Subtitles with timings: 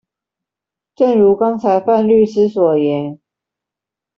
[0.95, 3.19] 正如剛才范律師所言